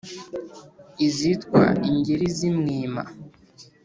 [1.05, 3.03] Izitwa Ingeri z’i Mwima,